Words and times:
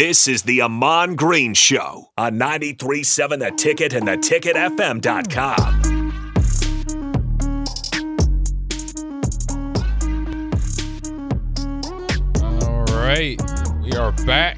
This 0.00 0.26
is 0.26 0.44
the 0.44 0.62
Ahman 0.62 1.14
Green 1.14 1.52
Show 1.52 2.06
on 2.16 2.38
93.7 2.38 3.38
The 3.38 3.50
Ticket 3.50 3.92
and 3.92 4.08
theticketfm.com. 4.08 5.60
All 12.62 12.84
right, 12.96 13.38
we 13.82 13.92
are 13.92 14.12
back. 14.24 14.56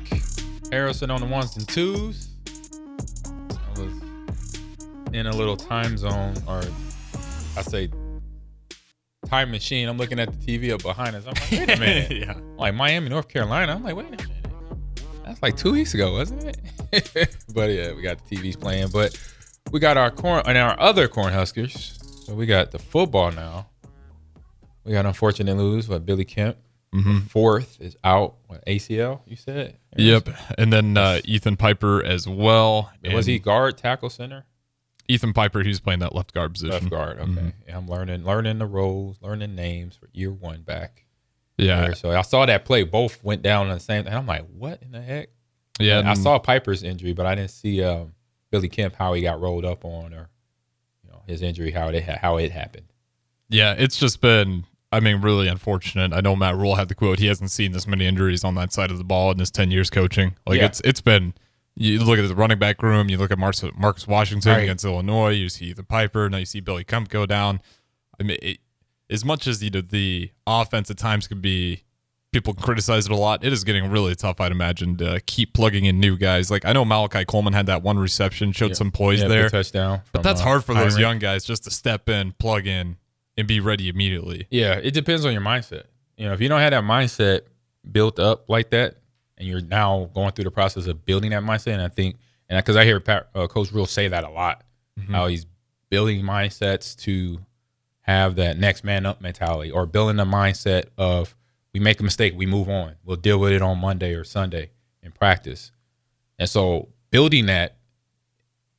Harrison 0.71 1.11
on 1.11 1.21
the 1.21 1.26
ones 1.26 1.56
and 1.56 1.67
twos. 1.67 2.29
I 2.47 3.81
was 3.81 4.01
in 5.13 5.27
a 5.27 5.35
little 5.35 5.56
time 5.56 5.99
zone, 5.99 6.37
or 6.47 6.63
I 7.56 7.63
say 7.63 7.90
time 9.27 9.51
machine. 9.51 9.88
I'm 9.88 9.99
looking 9.99 10.21
at 10.21 10.31
the 10.31 10.59
TV 10.59 10.72
up 10.72 10.85
behind 10.85 11.17
us. 11.17 11.24
I'm 11.27 11.33
like, 11.35 11.51
wait 11.51 11.77
a 11.77 11.81
minute. 11.81 12.13
yeah. 12.13 12.35
Like 12.56 12.74
Miami, 12.77 13.09
North 13.09 13.27
Carolina. 13.27 13.74
I'm 13.74 13.83
like, 13.83 13.97
wait 13.97 14.06
a 14.06 14.11
minute. 14.11 14.27
That's 15.25 15.43
like 15.43 15.57
two 15.57 15.73
weeks 15.73 15.95
ago, 15.95 16.12
wasn't 16.12 16.57
it? 16.93 17.37
but 17.55 17.71
yeah, 17.71 17.93
we 17.95 18.03
got 18.03 18.27
the 18.27 18.37
TVs 18.37 18.59
playing. 18.61 18.89
But 18.93 19.19
we 19.71 19.80
got 19.80 19.97
our 19.97 20.11
corn 20.11 20.43
and 20.47 20.59
our 20.59 20.79
other 20.80 21.09
Cornhuskers. 21.09 22.25
So 22.25 22.35
we 22.35 22.47
got 22.47 22.71
the 22.71 22.79
football 22.79 23.33
now. 23.33 23.66
We 24.85 24.93
got 24.93 25.07
unfortunate 25.07 25.57
lose, 25.57 25.87
but 25.87 26.05
Billy 26.05 26.25
Kemp. 26.25 26.57
Fourth 27.29 27.80
is 27.80 27.97
out. 28.05 28.35
What, 28.49 28.66
ACL? 28.66 29.21
You 29.27 29.37
said. 29.37 29.79
Yep. 29.97 30.29
And 30.59 30.71
then 30.71 30.99
uh, 30.99 31.21
Ethan 31.25 31.57
Piper 31.57 32.05
as 32.05 32.29
well. 32.29 32.93
Was 33.13 33.25
he 33.25 33.39
guard, 33.39 33.79
tackle, 33.79 34.11
center? 34.11 34.45
Ethan 35.09 35.33
Piper? 35.33 35.63
He's 35.63 35.80
playing 35.80 36.01
that 36.01 36.15
left 36.15 36.35
guard 36.35 36.52
position. 36.52 36.73
Left 36.73 36.91
guard. 36.91 37.19
Okay. 37.19 37.52
Yeah, 37.66 37.79
I'm 37.79 37.89
learning, 37.89 38.25
learning 38.25 38.59
the 38.59 38.66
roles, 38.66 39.16
learning 39.23 39.55
names 39.55 39.97
for 39.97 40.09
year 40.13 40.33
one 40.33 40.63
back. 40.63 41.07
Yeah. 41.66 41.80
there. 41.83 41.95
So 41.95 42.11
I 42.11 42.23
saw 42.23 42.45
that 42.47 42.65
play. 42.65 42.83
Both 42.84 43.23
went 43.25 43.43
down 43.43 43.69
on 43.69 43.75
the 43.75 43.80
same. 43.80 44.07
And 44.07 44.15
I'm 44.15 44.27
like, 44.27 44.47
what 44.57 44.83
in 44.83 44.93
the 44.93 45.01
heck? 45.02 45.29
Yeah. 45.80 45.98
And 46.01 46.09
I 46.09 46.15
saw 46.15 46.38
Piper's 46.38 46.83
injury, 46.83 47.12
but 47.12 47.27
I 47.27 47.35
didn't 47.35 47.51
see 47.51 47.83
um, 47.83 48.12
Billy 48.51 48.69
Kemp 48.69 48.95
how 48.95 49.15
he 49.15 49.23
got 49.23 49.41
rolled 49.41 49.65
up 49.65 49.85
on 49.85 50.13
or 50.15 50.29
you 51.05 51.10
know 51.10 51.23
his 51.27 51.43
injury 51.43 51.71
how 51.71 51.88
it 51.88 52.05
ha- 52.05 52.18
how 52.21 52.37
it 52.37 52.52
happened. 52.52 52.87
Yeah. 53.49 53.74
It's 53.77 53.96
just 53.99 54.21
been, 54.21 54.65
I 54.93 55.01
mean, 55.01 55.21
really 55.23 55.49
unfortunate. 55.49 56.13
I 56.13 56.21
know 56.21 56.37
Matt 56.37 56.57
Rhule 56.57 56.74
had 56.77 56.88
the 56.88 56.95
quote. 56.95 57.18
He 57.18 57.27
hasn't 57.27 57.51
seen 57.51 57.73
this 57.73 57.87
many 57.87 58.07
injuries 58.07 58.45
on 58.45 58.55
that 58.57 58.73
side 58.73 58.90
of 58.90 58.99
the 58.99 59.05
ball 59.05 59.30
in 59.33 59.38
his 59.38 59.51
10 59.51 59.71
years 59.71 59.88
coaching. 59.90 60.35
Like 60.46 60.59
Yeah. 60.59 60.66
it's 60.66 60.80
it's 60.85 61.01
been, 61.01 61.33
you 61.74 61.99
look 62.05 62.18
at 62.18 62.29
the 62.29 62.35
running 62.35 62.59
back 62.59 62.83
room, 62.83 63.09
you 63.09 63.16
look 63.16 63.30
at 63.30 63.38
Marcus, 63.38 63.65
Marcus 63.77 64.06
Washington 64.06 64.52
Right. 64.52 64.62
against 64.62 64.84
Illinois, 64.84 65.30
you 65.30 65.48
see 65.48 65.72
the 65.72 65.83
Piper, 65.83 66.28
now 66.28 66.36
you 66.36 66.44
see 66.44 66.60
Billy 66.60 66.84
Kemp 66.84 67.08
go 67.08 67.24
down. 67.24 67.60
I 68.20 68.24
mean, 68.24 68.36
it, 68.42 68.58
as 69.12 69.24
much 69.24 69.46
as 69.46 69.58
the, 69.58 69.68
the 69.70 70.30
offense 70.46 70.91
at 70.91 70.98
times 70.98 71.28
could 71.28 71.42
be, 71.42 71.82
people 72.32 72.55
can 72.55 72.62
criticize 72.62 73.06
it 73.06 73.12
a 73.12 73.16
lot. 73.16 73.44
It 73.44 73.52
is 73.52 73.62
getting 73.62 73.91
really 73.91 74.14
tough, 74.14 74.41
I'd 74.41 74.52
imagine, 74.52 74.96
to 74.96 75.20
keep 75.27 75.52
plugging 75.52 75.84
in 75.84 76.00
new 76.00 76.16
guys. 76.16 76.50
Like 76.50 76.64
I 76.64 76.72
know 76.72 76.84
Malachi 76.84 77.24
Coleman 77.24 77.52
had 77.52 77.66
that 77.66 77.83
one 77.83 77.98
reception, 77.98 78.52
showed 78.52 78.77
some 78.77 78.90
poise 78.90 79.20
Yeah, 79.20 79.28
there. 79.28 79.48
touchdown. 79.50 80.00
But 80.12 80.22
that's 80.22 80.40
uh, 80.40 80.44
hard 80.44 80.64
for 80.64 80.74
those 80.74 80.98
young 80.98 81.18
guys 81.18 81.44
just 81.44 81.64
to 81.64 81.70
step 81.70 82.08
in, 82.08 82.33
plug 82.33 82.66
in, 82.66 82.96
and 83.36 83.46
be 83.46 83.60
ready 83.60 83.88
immediately. 83.88 84.46
Yeah, 84.50 84.74
it 84.74 84.92
depends 84.94 85.24
on 85.24 85.33
your 85.33 85.42
mindset. 85.42 85.84
You 86.16 86.27
know, 86.27 86.33
if 86.33 86.40
you 86.40 86.48
don't 86.48 86.60
have 86.60 86.70
that 86.72 86.84
mindset 86.84 87.42
built 87.90 88.18
up 88.18 88.48
like 88.48 88.70
that, 88.70 88.96
and 89.38 89.46
you're 89.48 89.60
now 89.60 90.10
going 90.14 90.33
through 90.33 90.44
the 90.44 90.50
process 90.50 90.86
of 90.86 91.05
building 91.05 91.30
that 91.30 91.42
mindset, 91.42 91.72
and 91.74 91.83
I 91.83 91.88
think, 91.88 92.16
and 92.48 92.58
because 92.58 92.77
I 92.77 92.84
hear 92.84 93.00
Pat, 93.00 93.28
uh, 93.34 93.46
Coach 93.46 93.72
Rhule 93.72 93.86
say 93.86 94.08
that 94.08 94.24
a 94.24 94.30
lot, 94.30 94.62
how 95.08 95.27
he's 95.27 95.46
building 95.90 96.22
mindsets 96.22 96.96
to 97.02 97.38
have 98.03 98.36
that 98.36 98.58
next 98.58 98.84
man 98.84 99.06
up 99.06 99.20
mentality, 99.20 99.70
or 99.70 99.86
building 99.86 100.17
the 100.17 100.25
mindset 100.25 100.86
of 100.98 101.34
we 101.72 101.81
make 101.81 102.00
a 102.00 102.03
mistake, 102.03 102.34
we 102.36 102.47
move 102.47 102.69
on, 102.69 102.97
we'll 103.05 103.17
deal 103.17 103.39
with 103.39 103.53
it 103.53 103.62
on 103.62 103.78
Monday 103.78 104.14
or 104.14 104.25
Sunday 104.25 104.70
in 105.03 105.12
practice, 105.12 105.72
and 106.39 106.48
so 106.48 106.89
building 107.11 107.47
that 107.47 107.77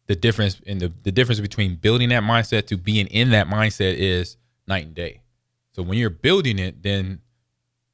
the 0.08 0.16
difference 0.16 0.60
in 0.66 0.80
the, 0.80 0.92
the 1.04 1.12
difference 1.12 1.40
between 1.40 1.76
building 1.76 2.10
that 2.10 2.24
mindset 2.24 2.68
to 2.68 2.78
being 2.78 3.08
in 3.08 3.32
that 3.32 3.48
mindset 3.48 3.96
is 3.96 4.38
night 4.68 4.86
and 4.86 4.96
day. 4.96 5.22
So 5.72 5.82
when 5.82 5.98
you're 5.98 6.10
building 6.10 6.60
it, 6.60 6.84
then 6.84 7.22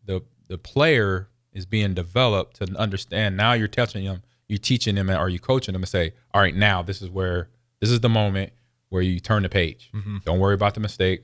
the 0.05 0.21
the 0.47 0.57
player 0.57 1.29
is 1.53 1.65
being 1.65 1.93
developed 1.93 2.57
to 2.57 2.65
understand. 2.77 3.37
Now 3.37 3.53
you're 3.53 3.67
touching 3.67 4.05
them, 4.05 4.23
you're 4.47 4.57
teaching 4.57 4.95
them, 4.95 5.09
or 5.09 5.29
you 5.29 5.39
coaching 5.39 5.73
them 5.73 5.83
and 5.83 5.89
say, 5.89 6.13
"All 6.33 6.41
right, 6.41 6.55
now 6.55 6.81
this 6.81 7.01
is 7.01 7.09
where 7.09 7.49
this 7.79 7.91
is 7.91 7.99
the 7.99 8.09
moment 8.09 8.51
where 8.89 9.01
you 9.01 9.19
turn 9.19 9.43
the 9.43 9.49
page. 9.49 9.89
Mm-hmm. 9.93 10.17
Don't 10.25 10.39
worry 10.39 10.53
about 10.53 10.73
the 10.73 10.79
mistake. 10.79 11.23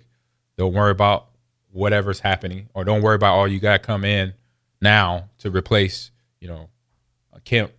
Don't 0.58 0.74
worry 0.74 0.92
about 0.92 1.28
whatever's 1.72 2.20
happening, 2.20 2.70
or 2.74 2.86
don't 2.86 3.02
worry 3.02 3.16
about 3.16 3.36
all 3.36 3.48
you 3.48 3.60
got 3.60 3.74
to 3.74 3.80
come 3.80 4.06
in 4.06 4.34
now 4.82 5.30
to 5.40 5.52
replace, 5.52 6.12
you 6.40 6.48
know, 6.48 6.70
Kemp 7.44 7.72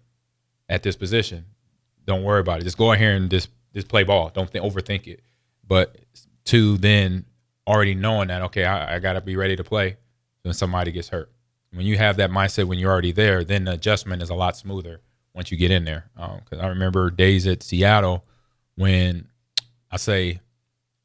at 0.68 0.82
this 0.82 0.96
position. 0.96 1.44
Don't 2.06 2.22
worry 2.22 2.40
about 2.40 2.60
it. 2.60 2.64
Just 2.64 2.78
go 2.78 2.92
in 2.92 2.98
here 2.98 3.14
and 3.14 3.30
just 3.30 3.50
just 3.74 3.88
play 3.88 4.04
ball. 4.04 4.30
Don't 4.32 4.48
think, 4.48 4.64
overthink 4.64 5.06
it. 5.06 5.20
But 5.66 5.96
to 6.46 6.78
then 6.78 7.24
already 7.66 7.94
knowing 7.94 8.28
that 8.28 8.42
okay, 8.42 8.64
I, 8.64 8.96
I 8.96 8.98
got 9.00 9.14
to 9.14 9.20
be 9.20 9.36
ready 9.36 9.56
to 9.56 9.64
play 9.64 9.96
when 10.42 10.54
somebody 10.54 10.92
gets 10.92 11.08
hurt. 11.08 11.30
When 11.72 11.84
you 11.84 11.98
have 11.98 12.16
that 12.18 12.30
mindset 12.30 12.64
when 12.66 12.78
you're 12.78 12.92
already 12.92 13.12
there, 13.12 13.44
then 13.44 13.64
the 13.64 13.72
adjustment 13.72 14.22
is 14.22 14.30
a 14.30 14.34
lot 14.34 14.56
smoother 14.56 15.00
once 15.34 15.50
you 15.50 15.58
get 15.58 15.70
in 15.70 15.84
there. 15.84 16.08
Um, 16.16 16.40
because 16.44 16.60
I 16.60 16.68
remember 16.68 17.10
days 17.10 17.46
at 17.46 17.62
Seattle 17.62 18.24
when 18.76 19.28
I 19.96 19.98
say 19.98 20.40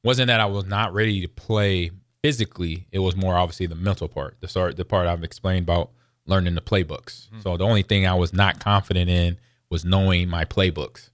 wasn't 0.03 0.27
that 0.27 0.41
I 0.41 0.47
was 0.47 0.65
not 0.65 0.93
ready 0.93 1.21
to 1.21 1.29
play 1.29 1.91
physically. 2.21 2.87
It 2.91 2.99
was 2.99 3.15
more 3.15 3.37
obviously 3.37 3.67
the 3.67 3.75
mental 3.75 4.09
part, 4.09 4.35
the 4.41 4.49
start, 4.49 4.75
the 4.75 4.83
part 4.83 5.07
I've 5.07 5.23
explained 5.23 5.63
about 5.63 5.91
learning 6.25 6.55
the 6.55 6.61
playbooks. 6.61 7.29
Mm-hmm. 7.29 7.39
So 7.39 7.55
the 7.55 7.63
only 7.63 7.83
thing 7.83 8.05
I 8.05 8.15
was 8.15 8.33
not 8.33 8.59
confident 8.59 9.09
in 9.09 9.37
was 9.69 9.85
knowing 9.85 10.27
my 10.27 10.43
playbooks 10.43 11.09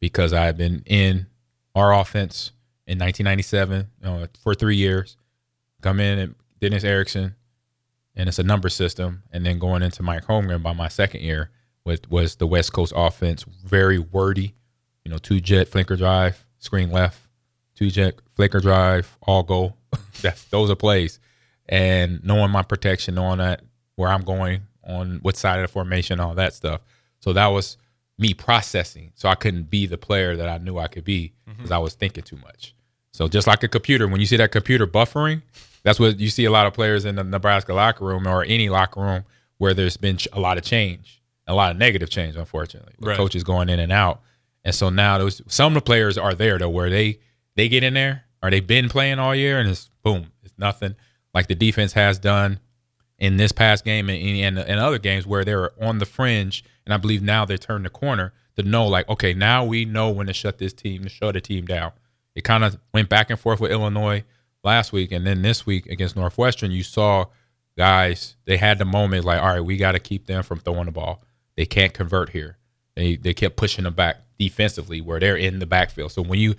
because 0.00 0.32
I 0.32 0.44
had 0.44 0.56
been 0.56 0.82
in 0.86 1.26
our 1.76 1.94
offense 1.94 2.50
in 2.88 2.98
1997 2.98 3.86
you 4.02 4.06
know, 4.08 4.26
for 4.42 4.56
three 4.56 4.76
years. 4.76 5.16
Come 5.82 6.00
in 6.00 6.18
and 6.18 6.34
Dennis 6.60 6.82
Erickson, 6.82 7.36
and 8.16 8.28
it's 8.28 8.40
a 8.40 8.42
number 8.42 8.68
system, 8.68 9.22
and 9.30 9.46
then 9.46 9.60
going 9.60 9.82
into 9.82 10.02
Mike 10.02 10.24
Holmgren 10.24 10.64
by 10.64 10.72
my 10.72 10.88
second 10.88 11.20
year 11.20 11.50
with 11.84 12.10
was 12.10 12.34
the 12.36 12.46
West 12.48 12.72
Coast 12.72 12.92
offense 12.96 13.44
very 13.44 14.00
wordy. 14.00 14.56
You 15.04 15.12
know, 15.12 15.18
two 15.18 15.40
jet 15.40 15.70
flanker 15.70 15.96
drive, 15.96 16.44
screen 16.60 16.90
left, 16.90 17.20
two 17.74 17.90
jet 17.90 18.14
flicker 18.36 18.60
drive, 18.60 19.16
all 19.22 19.42
go. 19.42 19.74
That's 20.22 20.44
those 20.44 20.70
are 20.70 20.76
plays, 20.76 21.18
and 21.68 22.22
knowing 22.24 22.50
my 22.50 22.62
protection, 22.62 23.16
knowing 23.16 23.38
that 23.38 23.62
where 23.96 24.08
I'm 24.08 24.22
going 24.22 24.62
on 24.84 25.18
what 25.22 25.36
side 25.36 25.58
of 25.58 25.62
the 25.62 25.72
formation, 25.72 26.20
all 26.20 26.34
that 26.34 26.54
stuff. 26.54 26.80
So 27.20 27.32
that 27.34 27.48
was 27.48 27.76
me 28.18 28.34
processing. 28.34 29.12
So 29.14 29.28
I 29.28 29.34
couldn't 29.34 29.70
be 29.70 29.86
the 29.86 29.98
player 29.98 30.36
that 30.36 30.48
I 30.48 30.58
knew 30.58 30.78
I 30.78 30.86
could 30.86 31.04
be 31.04 31.32
mm-hmm. 31.46 31.56
because 31.56 31.70
I 31.70 31.78
was 31.78 31.94
thinking 31.94 32.22
too 32.22 32.36
much. 32.36 32.74
So 33.12 33.28
just 33.28 33.46
like 33.46 33.62
a 33.62 33.68
computer, 33.68 34.06
when 34.06 34.20
you 34.20 34.26
see 34.26 34.36
that 34.36 34.52
computer 34.52 34.86
buffering, 34.86 35.42
that's 35.82 35.98
what 35.98 36.20
you 36.20 36.28
see 36.28 36.44
a 36.44 36.50
lot 36.50 36.66
of 36.66 36.74
players 36.74 37.04
in 37.04 37.16
the 37.16 37.24
Nebraska 37.24 37.74
locker 37.74 38.04
room 38.04 38.26
or 38.26 38.44
any 38.44 38.68
locker 38.68 39.00
room 39.00 39.24
where 39.58 39.74
there's 39.74 39.96
been 39.96 40.18
a 40.32 40.40
lot 40.40 40.58
of 40.58 40.64
change, 40.64 41.22
a 41.46 41.54
lot 41.54 41.70
of 41.70 41.76
negative 41.76 42.10
change, 42.10 42.36
unfortunately. 42.36 42.94
Right. 43.00 43.16
Coaches 43.16 43.42
going 43.44 43.68
in 43.68 43.80
and 43.80 43.92
out, 43.92 44.20
and 44.64 44.74
so 44.74 44.90
now 44.90 45.18
those 45.18 45.42
some 45.46 45.72
of 45.72 45.74
the 45.74 45.86
players 45.86 46.18
are 46.18 46.34
there 46.34 46.58
though, 46.58 46.70
where 46.70 46.90
they 46.90 47.18
they 47.56 47.68
get 47.68 47.82
in 47.82 47.94
there 47.94 48.24
or 48.42 48.50
they've 48.50 48.66
been 48.66 48.88
playing 48.88 49.18
all 49.18 49.34
year 49.34 49.58
and 49.58 49.68
it's 49.68 49.90
boom, 50.02 50.32
it's 50.42 50.54
nothing 50.58 50.96
like 51.34 51.46
the 51.46 51.54
defense 51.54 51.92
has 51.92 52.18
done 52.18 52.60
in 53.18 53.36
this 53.36 53.52
past 53.52 53.84
game 53.84 54.08
and 54.08 54.18
and, 54.20 54.58
and 54.58 54.80
other 54.80 54.98
games 54.98 55.26
where 55.26 55.44
they 55.44 55.54
were 55.54 55.72
on 55.80 55.98
the 55.98 56.06
fringe, 56.06 56.64
and 56.84 56.94
I 56.94 56.96
believe 56.96 57.22
now 57.22 57.44
they 57.44 57.56
turned 57.56 57.84
the 57.84 57.90
corner 57.90 58.32
to 58.56 58.62
know 58.62 58.86
like, 58.86 59.08
okay, 59.08 59.34
now 59.34 59.64
we 59.64 59.84
know 59.84 60.10
when 60.10 60.26
to 60.26 60.32
shut 60.32 60.58
this 60.58 60.72
team, 60.72 61.04
to 61.04 61.08
shut 61.08 61.34
the 61.34 61.40
team 61.40 61.66
down. 61.66 61.92
It 62.34 62.42
kind 62.44 62.64
of 62.64 62.78
went 62.92 63.08
back 63.08 63.30
and 63.30 63.38
forth 63.38 63.60
with 63.60 63.70
Illinois 63.70 64.24
last 64.64 64.92
week, 64.92 65.12
and 65.12 65.26
then 65.26 65.42
this 65.42 65.66
week 65.66 65.86
against 65.86 66.16
Northwestern, 66.16 66.70
you 66.70 66.82
saw 66.82 67.26
guys 67.76 68.36
they 68.46 68.56
had 68.56 68.78
the 68.78 68.84
moment 68.84 69.24
like, 69.24 69.40
all 69.40 69.48
right, 69.48 69.60
we 69.60 69.76
got 69.76 69.92
to 69.92 69.98
keep 69.98 70.26
them 70.26 70.42
from 70.42 70.58
throwing 70.58 70.86
the 70.86 70.92
ball. 70.92 71.22
They 71.56 71.66
can't 71.66 71.92
convert 71.92 72.30
here. 72.30 72.56
They 73.00 73.16
they 73.16 73.34
kept 73.34 73.56
pushing 73.56 73.84
them 73.84 73.94
back 73.94 74.18
defensively 74.38 75.00
where 75.00 75.18
they're 75.20 75.36
in 75.36 75.58
the 75.58 75.66
backfield. 75.66 76.12
So 76.12 76.22
when 76.22 76.38
you 76.38 76.54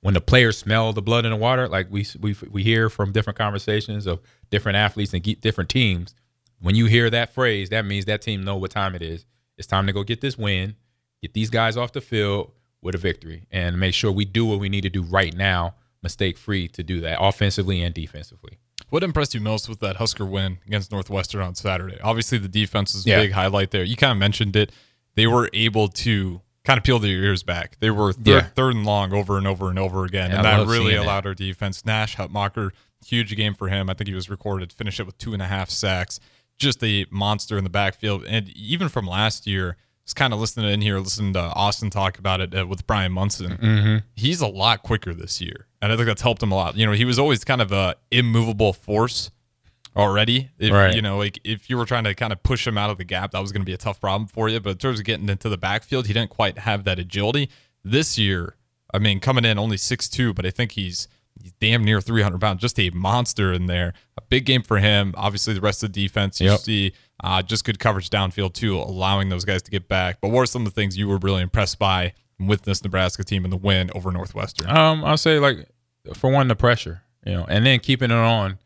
when 0.00 0.14
the 0.14 0.20
players 0.20 0.58
smell 0.58 0.92
the 0.92 1.02
blood 1.02 1.24
in 1.24 1.30
the 1.30 1.36
water, 1.36 1.68
like 1.68 1.86
we 1.90 2.06
we 2.20 2.34
we 2.50 2.62
hear 2.62 2.88
from 2.90 3.12
different 3.12 3.38
conversations 3.38 4.06
of 4.06 4.20
different 4.50 4.76
athletes 4.76 5.12
and 5.14 5.22
different 5.40 5.70
teams, 5.70 6.14
when 6.60 6.74
you 6.74 6.86
hear 6.86 7.08
that 7.10 7.32
phrase, 7.34 7.68
that 7.70 7.84
means 7.84 8.06
that 8.06 8.22
team 8.22 8.44
know 8.44 8.56
what 8.56 8.70
time 8.70 8.94
it 8.94 9.02
is. 9.02 9.24
It's 9.58 9.66
time 9.66 9.86
to 9.86 9.92
go 9.92 10.02
get 10.02 10.20
this 10.20 10.36
win, 10.36 10.74
get 11.20 11.34
these 11.34 11.50
guys 11.50 11.76
off 11.76 11.92
the 11.92 12.00
field 12.00 12.50
with 12.80 12.94
a 12.94 12.98
victory, 12.98 13.46
and 13.50 13.78
make 13.78 13.94
sure 13.94 14.10
we 14.10 14.24
do 14.24 14.44
what 14.44 14.58
we 14.58 14.68
need 14.68 14.80
to 14.80 14.90
do 14.90 15.02
right 15.02 15.34
now, 15.36 15.74
mistake 16.02 16.36
free 16.36 16.66
to 16.68 16.82
do 16.82 17.00
that 17.02 17.18
offensively 17.20 17.80
and 17.82 17.94
defensively. 17.94 18.58
What 18.88 19.02
impressed 19.04 19.34
you 19.34 19.40
most 19.40 19.68
with 19.68 19.78
that 19.80 19.96
Husker 19.96 20.26
win 20.26 20.58
against 20.66 20.90
Northwestern 20.90 21.40
on 21.42 21.54
Saturday? 21.54 21.98
Obviously, 22.02 22.38
the 22.38 22.48
defense 22.48 22.94
is 22.94 23.06
a 23.06 23.10
Yeah. 23.10 23.20
big 23.22 23.32
highlight 23.32 23.70
there. 23.70 23.84
You 23.84 23.94
kind 23.96 24.10
of 24.12 24.18
mentioned 24.18 24.56
it. 24.56 24.72
They 25.14 25.26
were 25.26 25.48
able 25.52 25.88
to 25.88 26.40
kind 26.64 26.78
of 26.78 26.84
peel 26.84 26.98
their 26.98 27.10
ears 27.10 27.42
back. 27.42 27.76
They 27.80 27.90
were 27.90 28.12
third, 28.12 28.26
Yeah. 28.26 28.40
third 28.42 28.74
and 28.74 28.86
long 28.86 29.12
over 29.12 29.36
and 29.36 29.46
over 29.46 29.68
and 29.68 29.78
over 29.78 30.04
again, 30.04 30.30
Yeah, 30.30 30.38
and 30.38 30.46
I 30.46 30.58
that 30.58 30.66
really 30.66 30.92
seeing 30.92 30.96
that. 30.98 31.04
allowed 31.04 31.26
our 31.26 31.34
defense. 31.34 31.84
Nash 31.84 32.16
Hutmacher, 32.16 32.70
huge 33.04 33.34
game 33.36 33.54
for 33.54 33.68
him. 33.68 33.90
I 33.90 33.94
think 33.94 34.08
he 34.08 34.14
was 34.14 34.30
recorded, 34.30 34.72
finish 34.72 35.00
it 35.00 35.06
with 35.06 35.18
two 35.18 35.32
and 35.32 35.42
a 35.42 35.46
half 35.46 35.70
sacks. 35.70 36.20
just 36.58 36.84
a 36.84 37.06
monster 37.10 37.58
in 37.58 37.64
the 37.64 37.70
backfield. 37.70 38.24
And 38.24 38.48
even 38.50 38.88
from 38.88 39.04
last 39.04 39.48
year, 39.48 39.76
just 40.04 40.14
kind 40.14 40.32
of 40.32 40.38
listening 40.38 40.70
in 40.70 40.80
here, 40.80 40.98
listening 41.00 41.32
to 41.32 41.40
Austin 41.40 41.90
talk 41.90 42.18
about 42.18 42.40
it 42.40 42.54
uh, 42.56 42.64
with 42.66 42.86
Brian 42.86 43.10
Munson. 43.10 43.56
Mm-hmm. 43.56 43.96
He's 44.14 44.40
a 44.40 44.46
lot 44.46 44.82
quicker 44.84 45.12
this 45.12 45.40
year, 45.40 45.66
and 45.80 45.90
I 45.92 45.96
think 45.96 46.06
that's 46.06 46.22
helped 46.22 46.40
him 46.42 46.52
a 46.52 46.54
lot. 46.54 46.76
You 46.76 46.86
know, 46.86 46.92
he 46.92 47.04
was 47.04 47.18
always 47.18 47.42
kind 47.42 47.60
of 47.60 47.72
a 47.72 47.96
immovable 48.12 48.72
force 48.72 49.30
already. 49.96 50.50
If, 50.58 50.72
Right. 50.72 50.94
You 50.94 51.02
know, 51.02 51.18
like 51.18 51.38
if 51.44 51.68
you 51.70 51.76
were 51.76 51.84
trying 51.86 52.04
to 52.04 52.14
kind 52.14 52.32
of 52.32 52.42
push 52.42 52.66
him 52.66 52.78
out 52.78 52.90
of 52.90 52.98
the 52.98 53.04
gap, 53.04 53.32
that 53.32 53.40
was 53.40 53.52
going 53.52 53.62
to 53.62 53.66
be 53.66 53.74
a 53.74 53.78
tough 53.78 54.00
problem 54.00 54.26
for 54.28 54.48
you. 54.48 54.60
But 54.60 54.70
in 54.70 54.78
terms 54.78 54.98
of 54.98 55.04
getting 55.04 55.28
into 55.28 55.48
the 55.48 55.58
backfield, 55.58 56.06
he 56.06 56.12
didn't 56.12 56.30
quite 56.30 56.58
have 56.60 56.84
that 56.84 56.98
agility 56.98 57.50
this 57.84 58.18
year. 58.18 58.56
I 58.94 58.98
mean, 58.98 59.20
coming 59.20 59.44
in 59.44 59.58
only 59.58 59.76
6'2", 59.76 60.34
but 60.34 60.44
I 60.46 60.50
think 60.50 60.72
he's 60.72 61.08
he's 61.40 61.52
damn 61.60 61.82
near 61.82 62.00
300 62.00 62.40
pounds. 62.40 62.60
Just 62.60 62.78
a 62.78 62.90
monster 62.90 63.52
in 63.52 63.66
there. 63.66 63.94
A 64.18 64.22
big 64.28 64.44
game 64.44 64.62
for 64.62 64.78
him. 64.78 65.14
Obviously, 65.16 65.54
the 65.54 65.60
rest 65.60 65.82
of 65.82 65.92
the 65.92 66.02
defense, 66.02 66.40
you 66.40 66.50
Yep. 66.50 66.60
see 66.60 66.92
uh, 67.24 67.40
just 67.42 67.64
good 67.64 67.78
coverage 67.78 68.10
downfield, 68.10 68.52
too, 68.52 68.76
allowing 68.76 69.28
those 69.28 69.44
guys 69.44 69.62
to 69.62 69.70
get 69.70 69.88
back. 69.88 70.18
But 70.20 70.28
what 70.30 70.42
are 70.42 70.46
some 70.46 70.62
of 70.66 70.74
the 70.74 70.80
things 70.80 70.96
you 70.98 71.08
were 71.08 71.18
really 71.18 71.40
impressed 71.42 71.78
by 71.78 72.12
with 72.38 72.62
this 72.62 72.82
Nebraska 72.82 73.22
team 73.24 73.44
in 73.44 73.50
the 73.50 73.56
win 73.56 73.90
over 73.94 74.10
Northwestern? 74.12 74.68
Um, 74.68 75.04
I'll 75.04 75.16
say 75.16 75.38
like 75.38 75.68
for 76.14 76.30
one, 76.30 76.48
the 76.48 76.56
pressure, 76.56 77.02
you 77.24 77.32
know, 77.32 77.46
and 77.48 77.64
then 77.64 77.78
keeping 77.80 78.10
it 78.10 78.14
on. 78.16 78.58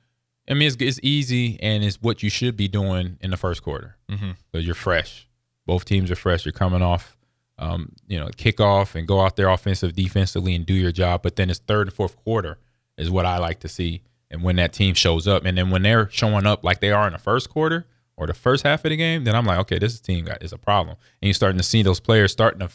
I 0.48 0.54
mean, 0.54 0.68
it's, 0.68 0.76
it's 0.80 1.00
easy 1.02 1.58
and 1.60 1.82
it's 1.84 2.00
what 2.00 2.22
you 2.22 2.30
should 2.30 2.56
be 2.56 2.68
doing 2.68 3.18
in 3.20 3.30
the 3.30 3.36
first 3.36 3.62
quarter 3.62 3.96
Mm-hmm. 4.10 4.30
because 4.52 4.64
you're 4.66 4.74
fresh. 4.76 5.26
Both 5.66 5.84
teams 5.84 6.10
are 6.10 6.16
fresh. 6.16 6.44
You're 6.44 6.52
coming 6.52 6.82
off, 6.82 7.16
um, 7.58 7.92
you 8.06 8.20
know, 8.20 8.28
kickoff 8.28 8.94
and 8.94 9.06
go 9.08 9.20
out 9.20 9.34
there 9.36 9.48
offensive, 9.48 9.94
defensively, 9.94 10.54
and 10.54 10.64
do 10.64 10.74
your 10.74 10.92
job. 10.92 11.22
But 11.22 11.34
then 11.36 11.50
it's 11.50 11.58
third 11.58 11.88
and 11.88 11.92
fourth 11.94 12.16
quarter 12.16 12.58
is 12.96 13.10
what 13.10 13.26
I 13.26 13.38
like 13.38 13.58
to 13.60 13.68
see, 13.68 14.02
and 14.30 14.42
when 14.42 14.56
that 14.56 14.72
team 14.72 14.94
shows 14.94 15.26
up, 15.28 15.44
and 15.44 15.58
then 15.58 15.70
when 15.70 15.82
they're 15.82 16.08
showing 16.10 16.46
up 16.46 16.62
like 16.64 16.80
they 16.80 16.92
are 16.92 17.06
in 17.06 17.12
the 17.12 17.18
first 17.18 17.50
quarter 17.50 17.84
or 18.16 18.26
the 18.26 18.32
first 18.32 18.62
half 18.62 18.84
of 18.86 18.90
the 18.90 18.96
game, 18.96 19.24
then 19.24 19.34
I'm 19.36 19.44
like, 19.44 19.58
okay, 19.60 19.78
this 19.78 20.00
team 20.00 20.24
got 20.24 20.42
is 20.42 20.52
a 20.52 20.58
problem, 20.58 20.96
and 21.20 21.26
you're 21.26 21.34
starting 21.34 21.58
to 21.58 21.62
see 21.64 21.82
those 21.82 22.00
players 22.00 22.32
starting 22.32 22.60
to 22.60 22.70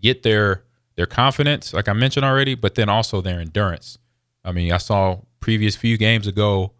get 0.00 0.22
their 0.24 0.64
their 0.96 1.06
confidence, 1.06 1.72
like 1.72 1.88
I 1.88 1.92
mentioned 1.94 2.26
already, 2.26 2.54
but 2.56 2.74
then 2.74 2.88
also 2.90 3.20
their 3.22 3.40
endurance. 3.40 3.96
I 4.44 4.52
mean, 4.52 4.70
I 4.70 4.76
saw 4.78 5.20
previous 5.40 5.76
few 5.76 5.96
games 5.96 6.26
ago 6.26 6.72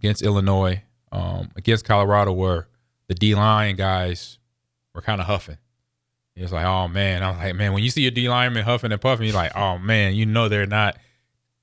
against 0.00 0.22
Illinois, 0.22 0.82
um, 1.12 1.50
against 1.56 1.84
Colorado, 1.84 2.32
where 2.32 2.68
the 3.08 3.14
D 3.14 3.34
line 3.34 3.76
guys 3.76 4.38
were 4.94 5.02
kind 5.02 5.20
of 5.20 5.26
huffing. 5.26 5.58
It's 6.36 6.52
like, 6.52 6.64
oh 6.64 6.88
man, 6.88 7.22
I 7.22 7.30
was 7.30 7.38
like, 7.38 7.54
man, 7.54 7.72
when 7.74 7.82
you 7.82 7.90
see 7.90 8.06
a 8.06 8.10
D 8.10 8.28
lineman 8.28 8.64
huffing 8.64 8.92
and 8.92 9.00
puffing, 9.00 9.26
you're 9.26 9.34
like, 9.34 9.54
oh 9.54 9.76
man, 9.78 10.14
you 10.14 10.24
know 10.24 10.48
they're 10.48 10.64
not, 10.66 10.96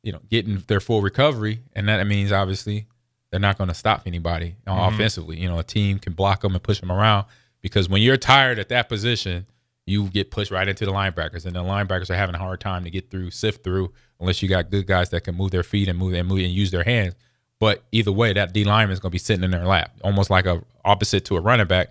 you 0.04 0.12
know, 0.12 0.20
getting 0.30 0.58
their 0.68 0.80
full 0.80 1.02
recovery, 1.02 1.62
and 1.74 1.88
that 1.90 2.06
means 2.06 2.32
obviously 2.32 2.86
they're 3.32 3.40
not 3.40 3.58
going 3.58 3.70
to 3.70 3.74
stop 3.74 4.04
anybody 4.06 4.56
uh, 4.68 4.72
Mhm. 4.72 4.94
offensively. 4.94 5.40
You 5.40 5.48
know, 5.50 5.58
a 5.60 5.64
team 5.64 5.98
can 6.00 6.14
block 6.14 6.42
them 6.42 6.54
and 6.54 6.62
push 6.64 6.80
them 6.80 6.92
around 6.92 7.26
because 7.62 7.90
when 7.90 8.02
you're 8.02 8.18
tired 8.18 8.60
at 8.60 8.70
that 8.70 8.88
position, 8.88 9.48
you 9.86 10.10
get 10.10 10.30
pushed 10.32 10.52
right 10.52 10.68
into 10.68 10.86
the 10.86 10.92
linebackers, 10.92 11.46
and 11.46 11.56
the 11.56 11.64
linebackers 11.64 12.10
are 12.10 12.16
having 12.16 12.36
a 12.36 12.40
hard 12.40 12.60
time 12.60 12.84
to 12.84 12.90
get 12.92 13.10
through, 13.10 13.32
sift 13.32 13.64
through, 13.64 13.92
unless 14.20 14.42
you 14.44 14.50
got 14.50 14.70
good 14.70 14.86
guys 14.86 15.10
that 15.10 15.24
can 15.24 15.34
move 15.34 15.52
their 15.52 15.64
feet 15.64 15.88
and 15.88 15.98
move 15.98 16.14
and 16.14 16.28
move 16.28 16.40
and 16.40 16.52
use 16.52 16.72
their 16.72 16.84
hands. 16.84 17.16
But 17.60 17.84
either 17.92 18.12
way, 18.12 18.34
that 18.34 18.54
D 18.54 18.64
lineman 18.64 18.94
is 18.94 19.00
going 19.00 19.10
to 19.10 19.16
be 19.16 19.20
sitting 19.20 19.44
in 19.44 19.52
their 19.52 19.66
lap, 19.66 19.92
almost 20.04 20.30
like 20.30 20.46
a 20.46 20.62
opposite 20.86 21.26
to 21.26 21.38
a 21.38 21.42
running 21.42 21.68
back. 21.68 21.90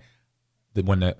When 0.74 1.00
the 1.00 1.16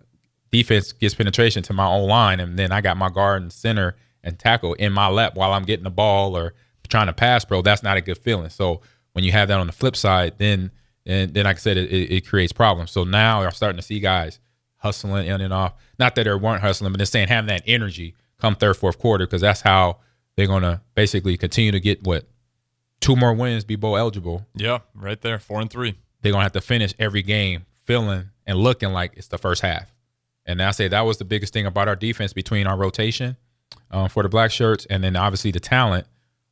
defense 0.52 0.93
gets 0.93 1.14
penetration 1.14 1.62
to 1.64 1.72
my 1.72 1.87
own 1.87 2.08
line, 2.08 2.40
and 2.40 2.58
then 2.58 2.72
I 2.72 2.81
got 2.81 2.96
my 2.96 3.08
guard 3.08 3.43
and 3.43 3.52
center 3.52 3.96
and 4.22 4.38
tackle 4.38 4.75
in 4.75 4.93
my 4.93 5.08
lap 5.08 5.34
while 5.34 5.52
I'm 5.52 5.64
getting 5.64 5.84
the 5.84 5.90
ball 5.90 6.37
or 6.37 6.54
trying 6.88 7.06
to 7.06 7.12
pass, 7.12 7.44
bro, 7.44 7.62
that's 7.62 7.82
not 7.82 7.96
a 7.96 8.00
good 8.00 8.19
feeling. 8.19 8.50
So 8.50 8.81
when 9.12 9.25
you 9.25 9.32
have 9.32 9.48
that 9.48 9.58
on 9.58 9.66
the 9.66 9.72
flip 9.72 9.96
side, 9.96 10.34
then 10.38 10.70
and 11.04 11.32
then 11.32 11.44
like 11.44 11.56
I 11.56 11.58
said, 11.60 11.76
it, 11.76 11.90
it, 11.93 12.26
creates 12.26 12.52
problems. 12.52 12.90
So 12.90 13.04
now 13.04 13.43
I'm 13.43 13.52
starting 13.52 13.76
to 13.76 13.82
see 13.82 14.00
guys 14.00 14.40
hustling 14.78 15.28
in 15.28 15.40
and 15.40 15.54
off. 15.54 15.75
Not 16.00 16.16
that 16.16 16.25
they 16.25 16.34
weren't 16.34 16.62
hustling, 16.62 16.93
but 16.93 16.98
just 16.98 17.12
saying 17.12 17.28
having 17.28 17.48
that 17.48 17.62
energy 17.66 18.16
come 18.40 18.56
third, 18.56 18.76
fourth 18.76 18.98
quarter, 18.98 19.25
because 19.25 19.40
that's 19.40 19.60
how 19.60 19.98
they're 20.37 20.48
gonna 20.48 20.82
basically 20.94 21.37
continue 21.37 21.72
to 21.72 21.81
get 21.81 22.02
what 22.04 22.26
two 23.00 23.16
more 23.16 23.34
wins, 23.34 23.64
be 23.64 23.76
bowl 23.76 23.96
eligible. 23.96 24.46
Yeah, 24.54 24.78
right 24.94 25.20
there, 25.20 25.38
four 25.38 25.60
and 25.60 25.70
three. 25.70 25.96
They're 26.22 26.32
gonna 26.32 26.44
have 26.44 26.52
to 26.52 26.60
finish 26.60 26.94
every 26.98 27.22
game 27.22 27.66
feeling 27.84 28.31
and 28.46 28.58
looking 28.58 28.93
like 28.93 29.12
it's 29.16 29.28
the 29.28 29.38
first 29.38 29.62
half. 29.62 29.93
And 30.44 30.62
I 30.62 30.70
say 30.70 30.88
that 30.88 31.02
was 31.02 31.19
the 31.19 31.25
biggest 31.25 31.52
thing 31.52 31.66
about 31.66 31.88
our 31.88 31.96
defense 31.96 32.32
between 32.32 32.66
our 32.66 32.76
rotation 32.76 33.37
um, 33.90 34.08
for 34.08 34.22
the 34.22 34.28
black 34.28 34.50
shirts 34.50 34.87
and 34.87 35.02
then 35.02 35.16
obviously 35.16 35.50
the 35.50 35.60
talent. 35.60 36.06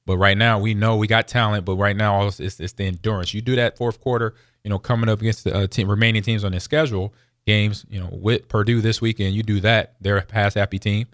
But 0.06 0.18
right 0.18 0.36
now 0.36 0.58
we 0.58 0.74
know 0.74 0.96
we 0.96 1.06
got 1.06 1.28
talent, 1.28 1.64
but 1.64 1.76
right 1.76 1.96
now 1.96 2.26
it's, 2.26 2.40
it's, 2.40 2.60
it's 2.60 2.72
the 2.74 2.84
endurance. 2.84 3.32
You 3.32 3.40
do 3.40 3.56
that 3.56 3.76
fourth 3.78 4.00
quarter, 4.00 4.34
you 4.62 4.70
know, 4.70 4.78
coming 4.78 5.08
up 5.08 5.20
against 5.20 5.44
the 5.44 5.54
uh, 5.56 5.66
team, 5.66 5.88
remaining 5.88 6.22
teams 6.22 6.44
on 6.44 6.52
the 6.52 6.60
schedule 6.60 7.14
games, 7.46 7.86
you 7.88 8.00
know, 8.00 8.08
with 8.10 8.48
Purdue 8.48 8.80
this 8.80 9.00
weekend, 9.00 9.34
you 9.34 9.42
do 9.42 9.60
that. 9.60 9.94
They're 10.00 10.18
a 10.18 10.22
pass 10.22 10.54
happy 10.54 10.78
team. 10.78 11.06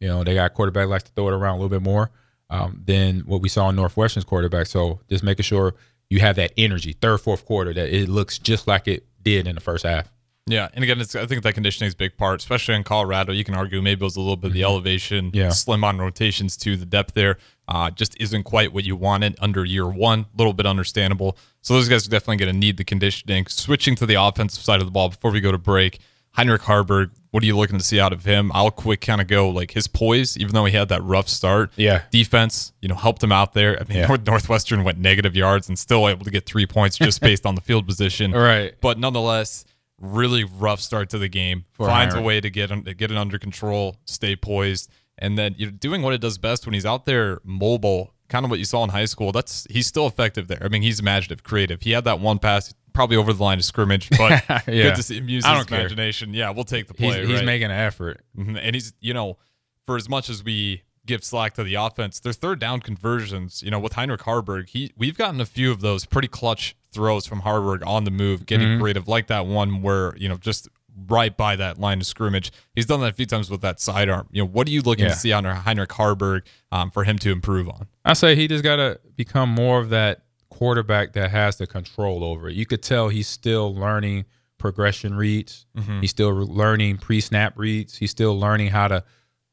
You 0.00 0.08
know, 0.08 0.22
they 0.22 0.34
got 0.34 0.46
a 0.46 0.54
quarterback 0.54 0.88
likes 0.88 1.04
to 1.04 1.12
throw 1.12 1.28
it 1.28 1.34
around 1.34 1.54
a 1.54 1.56
little 1.56 1.68
bit 1.68 1.82
more 1.82 2.10
um, 2.50 2.82
than 2.86 3.20
what 3.20 3.40
we 3.42 3.48
saw 3.48 3.68
in 3.68 3.76
Northwestern's 3.76 4.24
quarterback. 4.24 4.66
So 4.66 5.00
just 5.08 5.22
making 5.24 5.44
sure 5.44 5.74
you 6.10 6.20
have 6.20 6.36
that 6.36 6.52
energy, 6.56 6.92
third, 6.94 7.18
fourth 7.18 7.44
quarter, 7.44 7.74
that 7.74 7.94
it 7.94 8.08
looks 8.08 8.38
just 8.38 8.66
like 8.66 8.88
it 8.88 9.06
did 9.22 9.46
in 9.46 9.54
the 9.54 9.60
first 9.60 9.84
half. 9.84 10.10
Yeah, 10.46 10.68
and 10.72 10.82
again, 10.82 10.98
it's, 10.98 11.14
I 11.14 11.26
think 11.26 11.42
that 11.42 11.52
conditioning 11.52 11.88
is 11.88 11.92
a 11.92 11.96
big 11.98 12.16
part, 12.16 12.40
especially 12.40 12.74
in 12.74 12.82
Colorado. 12.82 13.34
You 13.34 13.44
can 13.44 13.52
argue 13.54 13.82
maybe 13.82 14.00
it 14.00 14.04
was 14.04 14.16
a 14.16 14.20
little 14.20 14.36
bit 14.36 14.46
of 14.48 14.54
the 14.54 14.62
elevation, 14.64 15.26
Mm-hmm. 15.26 15.36
Yeah. 15.36 15.48
slim 15.50 15.84
on 15.84 15.98
rotations 15.98 16.56
to 16.58 16.74
The 16.74 16.86
depth 16.86 17.12
there 17.12 17.36
uh, 17.68 17.90
just 17.90 18.18
isn't 18.18 18.44
quite 18.44 18.72
what 18.72 18.84
you 18.84 18.96
wanted 18.96 19.36
under 19.42 19.62
year 19.62 19.86
one. 19.86 20.20
A 20.20 20.26
little 20.38 20.54
bit 20.54 20.64
understandable. 20.64 21.36
So 21.60 21.74
those 21.74 21.86
guys 21.90 22.06
are 22.06 22.10
definitely 22.10 22.38
going 22.38 22.54
to 22.54 22.58
need 22.58 22.78
the 22.78 22.84
conditioning. 22.84 23.44
Switching 23.48 23.94
to 23.96 24.06
the 24.06 24.14
offensive 24.14 24.64
side 24.64 24.80
of 24.80 24.86
the 24.86 24.90
ball 24.90 25.10
before 25.10 25.30
we 25.32 25.40
go 25.42 25.52
to 25.52 25.58
break, 25.58 25.98
Heinrich 26.32 26.62
Haarberg. 26.62 27.10
What 27.30 27.42
are 27.42 27.46
you 27.46 27.56
looking 27.56 27.78
to 27.78 27.84
see 27.84 28.00
out 28.00 28.12
of 28.12 28.24
him? 28.24 28.50
I'll 28.54 28.70
quick 28.70 29.00
kind 29.02 29.20
of 29.20 29.26
go 29.26 29.48
like 29.50 29.72
his 29.72 29.86
poise, 29.86 30.36
even 30.38 30.54
though 30.54 30.64
he 30.64 30.74
had 30.74 30.88
that 30.88 31.02
rough 31.02 31.28
start. 31.28 31.70
Yeah. 31.76 32.02
defense, 32.10 32.72
you 32.80 32.88
know, 32.88 32.94
helped 32.94 33.22
him 33.22 33.32
out 33.32 33.52
there. 33.52 33.78
I 33.80 33.84
mean, 33.84 33.98
Yeah. 33.98 34.16
Northwestern 34.26 34.82
went 34.82 34.98
negative 34.98 35.36
yards 35.36 35.68
and 35.68 35.78
still 35.78 36.08
able 36.08 36.24
to 36.24 36.30
get 36.30 36.46
three 36.46 36.66
points 36.66 36.96
just 36.96 37.20
based 37.20 37.44
on 37.44 37.54
the 37.54 37.60
field 37.60 37.86
position. 37.86 38.32
Right. 38.38 38.74
But 38.80 38.98
nonetheless, 38.98 39.64
really 40.00 40.44
rough 40.44 40.80
start 40.80 41.10
to 41.10 41.18
the 41.18 41.28
game. 41.28 41.64
For 41.72 41.86
Finds 41.86 42.14
a 42.14 42.22
way 42.22 42.40
to 42.40 42.48
get 42.50 42.70
him, 42.70 42.84
to 42.84 42.94
get 42.94 43.10
it 43.10 43.16
under 43.16 43.38
control, 43.38 43.96
stay 44.06 44.36
poised, 44.36 44.88
and 45.18 45.36
then 45.36 45.54
you 45.58 45.66
know, 45.66 45.72
doing 45.72 46.02
what 46.02 46.14
it 46.14 46.20
does 46.20 46.38
best 46.38 46.66
when 46.66 46.72
he's 46.74 46.86
out 46.86 47.04
there 47.04 47.40
mobile. 47.44 48.14
Kind 48.28 48.44
of 48.44 48.50
what 48.50 48.58
you 48.58 48.64
saw 48.64 48.84
in 48.84 48.90
high 48.90 49.06
school. 49.06 49.32
That's 49.32 49.66
he's 49.70 49.86
still 49.86 50.06
effective 50.06 50.48
there. 50.48 50.58
I 50.60 50.68
mean, 50.68 50.82
he's 50.82 51.00
imaginative, 51.00 51.42
creative. 51.44 51.80
He 51.82 51.92
had 51.92 52.04
that 52.04 52.20
one 52.20 52.38
pass, 52.38 52.74
probably 52.92 53.16
over 53.16 53.32
the 53.32 53.42
line 53.42 53.58
of 53.58 53.64
scrimmage, 53.64 54.10
but 54.18 54.42
Yeah. 54.48 54.62
good 54.66 54.96
to 54.96 55.02
see 55.02 55.16
him 55.18 55.28
use 55.28 55.46
his 55.46 55.64
care. 55.64 55.80
imagination. 55.80 56.34
Yeah, 56.34 56.50
we'll 56.50 56.64
take 56.64 56.88
the 56.88 56.94
He's, 56.96 57.14
play. 57.14 57.26
he's 57.26 57.36
right? 57.36 57.44
making 57.46 57.66
an 57.66 57.70
effort. 57.72 58.20
Mhm. 58.36 58.58
And 58.62 58.74
he's, 58.74 58.92
you 59.00 59.14
know, 59.14 59.38
for 59.86 59.96
as 59.96 60.08
much 60.08 60.28
as 60.28 60.44
we 60.44 60.82
give 61.06 61.24
slack 61.24 61.54
to 61.54 61.64
the 61.64 61.74
offense, 61.74 62.20
their 62.20 62.34
third 62.34 62.58
down 62.60 62.80
conversions, 62.80 63.62
you 63.62 63.70
know, 63.70 63.78
with 63.78 63.94
Heinrich 63.94 64.20
Haarberg, 64.22 64.68
he 64.68 64.92
we've 64.96 65.16
gotten 65.16 65.40
a 65.40 65.46
few 65.46 65.70
of 65.70 65.80
those 65.80 66.04
pretty 66.04 66.28
clutch 66.28 66.76
throws 66.92 67.24
from 67.26 67.42
Haarberg 67.42 67.86
on 67.86 68.04
the 68.04 68.10
move, 68.10 68.44
getting 68.44 68.68
Mm-hmm. 68.68 68.80
creative, 68.82 69.08
like 69.08 69.26
that 69.28 69.46
one 69.46 69.80
where, 69.80 70.14
you 70.18 70.28
know, 70.28 70.36
just 70.36 70.68
right 71.06 71.36
by 71.36 71.56
that 71.56 71.78
line 71.78 72.00
of 72.00 72.06
scrimmage. 72.06 72.50
He's 72.74 72.86
done 72.86 73.00
that 73.00 73.10
a 73.10 73.12
few 73.12 73.26
times 73.26 73.50
with 73.50 73.60
that 73.60 73.80
sidearm. 73.80 74.28
You 74.32 74.42
know, 74.42 74.48
what 74.48 74.66
are 74.66 74.70
you 74.70 74.82
looking 74.82 75.04
Yeah. 75.04 75.12
to 75.12 75.16
see 75.16 75.32
on 75.32 75.44
Heinrich 75.44 75.90
Haarberg 75.90 76.42
um, 76.72 76.90
for 76.90 77.04
him 77.04 77.18
to 77.20 77.30
improve 77.30 77.68
on? 77.68 77.86
I 78.04 78.14
say 78.14 78.34
he 78.34 78.48
just 78.48 78.64
got 78.64 78.76
to 78.76 79.00
become 79.16 79.48
more 79.50 79.80
of 79.80 79.90
that 79.90 80.24
quarterback 80.50 81.12
that 81.12 81.30
has 81.30 81.56
the 81.56 81.66
control 81.66 82.24
over 82.24 82.48
it. 82.48 82.56
You 82.56 82.66
could 82.66 82.82
tell 82.82 83.08
he's 83.08 83.28
still 83.28 83.74
learning 83.74 84.24
progression 84.58 85.14
reads. 85.14 85.66
He's 86.00 86.10
still 86.10 86.30
learning 86.30 86.98
pre-snap 86.98 87.56
reads. 87.56 87.96
He's 87.96 88.10
still 88.10 88.38
learning 88.38 88.68
how 88.68 88.88
to 88.88 89.04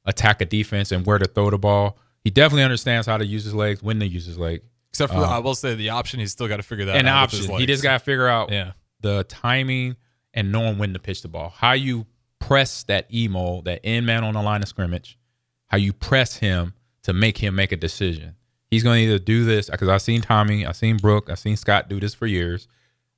attack 0.05 0.41
a 0.41 0.45
defense 0.45 0.91
and 0.91 1.05
where 1.05 1.19
to 1.19 1.25
throw 1.27 1.49
the 1.51 1.59
ball. 1.59 1.99
He 2.23 2.31
definitely 2.31 2.63
understands 2.63 3.05
how 3.05 3.17
to 3.17 3.25
use 3.25 3.43
his 3.43 3.53
legs, 3.53 3.83
when 3.83 3.99
to 3.99 4.07
use 4.07 4.25
his 4.25 4.39
leg, 4.39 4.61
Except 4.89 5.13
for, 5.13 5.19
I 5.19 5.37
will 5.39 5.53
say, 5.55 5.75
the 5.75 5.89
option, 5.91 6.19
he's 6.21 6.31
still 6.31 6.47
got 6.47 6.57
to 6.57 6.63
figure 6.63 6.85
that 6.85 7.03
the 7.03 7.07
out. 7.09 7.29
his 7.29 7.41
option. 7.41 7.59
He 7.59 7.65
just 7.67 7.83
got 7.83 7.99
to 7.99 8.03
figure 8.03 8.27
out 8.27 8.51
Yeah. 8.51 8.71
the 9.01 9.25
timing 9.25 9.97
and 10.35 10.51
knowing 10.51 10.77
when 10.77 10.93
to 10.93 10.99
pitch 10.99 11.21
the 11.21 11.27
ball. 11.27 11.49
How 11.49 11.71
you 11.71 12.05
press 12.39 12.83
that 12.83 13.11
emo, 13.11 13.61
that 13.61 13.81
end 13.83 14.05
man 14.05 14.23
on 14.23 14.35
the 14.35 14.41
line 14.41 14.61
of 14.61 14.67
scrimmage, 14.67 15.17
how 15.67 15.77
you 15.77 15.93
press 15.93 16.35
him 16.35 16.73
to 17.03 17.13
make 17.13 17.37
him 17.37 17.55
make 17.55 17.71
a 17.71 17.77
decision. 17.77 18.35
He's 18.69 18.83
going 18.83 18.99
to 18.99 19.03
either 19.05 19.19
do 19.19 19.45
this 19.45 19.69
because 19.69 19.87
I've 19.87 20.01
seen 20.01 20.21
Tommy, 20.21 20.65
I've 20.65 20.75
seen 20.75 20.97
Brooke, 20.97 21.29
I've 21.29 21.39
seen 21.39 21.55
Scott 21.55 21.89
do 21.89 21.99
this 21.99 22.13
for 22.13 22.27
years. 22.27 22.67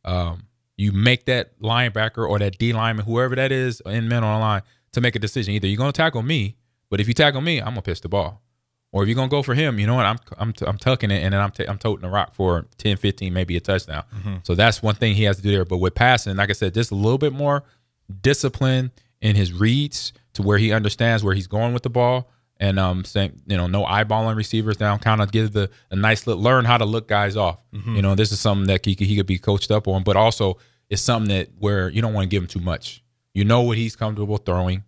Um, 0.06 0.44
you 0.78 0.92
make 0.92 1.26
that 1.26 1.60
linebacker 1.60 2.28
or 2.30 2.38
that 2.40 2.58
D 2.58 2.72
lineman, 2.72 3.06
whoever 3.06 3.36
that 3.36 3.52
is, 3.52 3.82
in 3.86 4.08
man 4.08 4.24
on 4.24 4.40
the 4.40 4.46
line, 4.46 4.62
to 4.92 5.02
make 5.02 5.16
a 5.16 5.20
decision. 5.20 5.54
Either 5.56 5.68
you're 5.68 5.78
going 5.78 5.92
to 5.92 5.98
tackle 5.98 6.22
me, 6.22 6.56
but 6.90 7.02
if 7.02 7.08
you 7.08 7.14
tackle 7.14 7.42
me, 7.42 7.60
I'm 7.60 7.74
going 7.74 7.78
to 7.78 7.82
pitch 7.82 8.02
the 8.02 8.10
ball. 8.10 8.42
Or 8.92 9.04
if 9.04 9.10
you're 9.10 9.16
going 9.16 9.30
to 9.30 9.32
go 9.32 9.44
for 9.44 9.54
him, 9.54 9.80
you 9.80 9.86
know 9.86 9.96
what? 9.96 10.06
I'm 10.06 10.18
I'm 10.38 10.54
I'm 10.66 10.78
tucking 10.78 11.12
it 11.12 11.22
and 11.24 11.34
then 11.34 11.42
I'm 11.42 11.52
i 11.60 11.66
I'm 11.68 11.78
toting 11.78 12.02
the 12.02 12.10
rock 12.10 12.34
for 12.34 12.66
10, 12.78 12.98
15, 12.98 13.34
maybe 13.34 13.58
a 13.58 13.60
touchdown. 13.60 14.04
So 14.44 14.56
that's 14.56 14.82
one 14.82 14.96
thing 14.96 15.16
he 15.16 15.24
has 15.24 15.38
to 15.38 15.44
do 15.44 15.52
there. 15.52 15.66
But 15.66 15.78
with 15.78 15.94
passing, 15.94 16.38
like 16.38 16.50
I 16.50 16.54
said, 16.54 16.74
just 16.74 16.92
a 16.92 16.96
little 16.96 17.18
bit 17.18 17.34
more 17.34 17.64
discipline 18.22 18.92
in 19.22 19.36
his 19.36 19.52
reads 19.52 20.14
to 20.34 20.42
where 20.42 20.58
he 20.58 20.72
understands 20.72 21.24
where 21.24 21.34
he's 21.34 21.48
going 21.48 21.74
with 21.74 21.84
the 21.84 21.90
ball. 21.90 22.30
And 22.60 22.80
um, 22.80 23.04
same, 23.04 23.40
you 23.46 23.56
know, 23.56 23.68
no 23.68 23.84
eyeballing 23.84 24.36
receivers 24.36 24.78
down. 24.78 24.98
Kind 25.00 25.22
of 25.22 25.32
give 25.32 25.52
the 25.52 25.70
a 25.92 25.96
nice 25.96 26.26
look, 26.26 26.40
learn 26.40 26.66
how 26.66 26.78
to 26.78 26.86
look 26.86 27.08
guys 27.08 27.36
off. 27.38 27.60
You 27.96 28.02
know, 28.02 28.16
this 28.16 28.32
is 28.32 28.40
something 28.40 28.68
that 28.68 28.84
he 28.84 28.96
could, 28.96 29.06
he 29.06 29.16
could 29.16 29.28
be 29.28 29.38
coached 29.38 29.70
up 29.70 29.88
on. 29.88 30.04
But 30.04 30.16
also, 30.16 30.58
it's 30.90 31.02
something 31.02 31.30
that 31.30 31.50
where 31.60 31.90
you 31.90 32.02
don't 32.02 32.14
want 32.14 32.24
to 32.24 32.30
give 32.30 32.42
him 32.42 32.48
too 32.48 32.60
much. 32.60 33.04
You 33.34 33.46
know 33.46 33.62
what 33.62 33.78
he's 33.78 33.96
comfortable 33.96 34.38
throwing. 34.38 34.84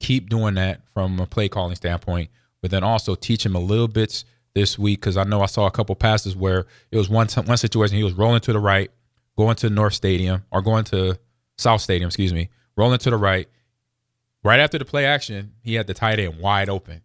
Keep 0.00 0.28
doing 0.28 0.54
that 0.54 0.80
from 0.92 1.20
a 1.20 1.26
play 1.26 1.48
calling 1.48 1.76
standpoint, 1.76 2.30
but 2.60 2.70
then 2.70 2.84
also 2.84 3.14
teach 3.14 3.44
him 3.44 3.54
a 3.54 3.60
little 3.60 3.88
bits 3.88 4.24
this 4.54 4.78
week 4.78 5.00
because 5.00 5.16
I 5.16 5.24
know 5.24 5.40
I 5.40 5.46
saw 5.46 5.66
a 5.66 5.70
couple 5.70 5.94
passes 5.94 6.34
where 6.34 6.66
it 6.90 6.96
was 6.96 7.08
one 7.08 7.28
one 7.28 7.56
situation 7.56 7.96
he 7.96 8.04
was 8.04 8.14
rolling 8.14 8.40
to 8.40 8.52
the 8.52 8.58
right, 8.58 8.90
going 9.36 9.56
to 9.56 9.70
North 9.70 9.94
Stadium 9.94 10.44
or 10.50 10.62
going 10.62 10.84
to 10.84 11.18
South 11.56 11.80
Stadium, 11.80 12.08
excuse 12.08 12.32
me, 12.32 12.50
rolling 12.76 12.98
to 12.98 13.10
the 13.10 13.16
right. 13.16 13.48
Right 14.44 14.60
after 14.60 14.78
the 14.78 14.84
play 14.84 15.04
action, 15.04 15.52
he 15.62 15.74
had 15.74 15.86
the 15.86 15.94
tight 15.94 16.18
end 16.18 16.38
wide 16.38 16.68
open, 16.68 17.02